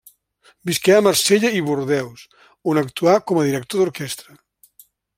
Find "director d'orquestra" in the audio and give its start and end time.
3.51-4.39